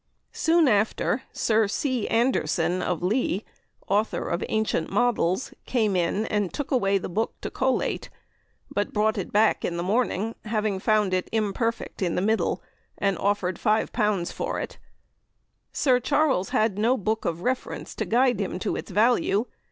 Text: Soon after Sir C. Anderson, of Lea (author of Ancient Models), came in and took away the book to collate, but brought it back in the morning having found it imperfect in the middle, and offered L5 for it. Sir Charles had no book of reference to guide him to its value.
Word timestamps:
Soon 0.33 0.67
after 0.67 1.21
Sir 1.31 1.67
C. 1.67 2.07
Anderson, 2.07 2.81
of 2.81 3.03
Lea 3.03 3.45
(author 3.87 4.29
of 4.29 4.43
Ancient 4.49 4.89
Models), 4.89 5.53
came 5.67 5.95
in 5.95 6.25
and 6.25 6.51
took 6.51 6.71
away 6.71 6.97
the 6.97 7.07
book 7.07 7.39
to 7.41 7.51
collate, 7.51 8.09
but 8.71 8.93
brought 8.93 9.19
it 9.19 9.31
back 9.31 9.63
in 9.63 9.77
the 9.77 9.83
morning 9.83 10.33
having 10.45 10.79
found 10.79 11.13
it 11.13 11.29
imperfect 11.31 12.01
in 12.01 12.15
the 12.15 12.19
middle, 12.23 12.63
and 12.97 13.15
offered 13.19 13.59
L5 13.59 14.31
for 14.33 14.59
it. 14.59 14.79
Sir 15.71 15.99
Charles 15.99 16.49
had 16.49 16.79
no 16.79 16.97
book 16.97 17.23
of 17.23 17.41
reference 17.43 17.93
to 17.93 18.05
guide 18.05 18.41
him 18.41 18.57
to 18.57 18.75
its 18.75 18.89
value. 18.89 19.45